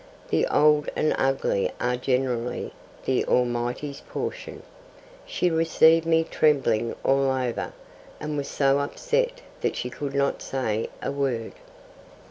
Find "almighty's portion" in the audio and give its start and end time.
3.25-4.63